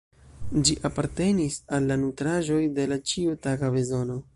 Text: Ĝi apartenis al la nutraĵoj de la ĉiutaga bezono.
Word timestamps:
Ĝi 0.69 0.75
apartenis 0.89 1.59
al 1.79 1.87
la 1.91 1.99
nutraĵoj 2.07 2.61
de 2.79 2.91
la 2.95 3.03
ĉiutaga 3.13 3.75
bezono. 3.79 4.23